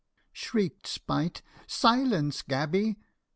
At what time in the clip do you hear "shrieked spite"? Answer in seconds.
0.33-1.43